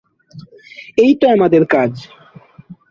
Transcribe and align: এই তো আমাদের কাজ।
এই 0.97 1.11
তো 1.15 1.25
আমাদের 1.27 1.63
কাজ। 1.65 1.91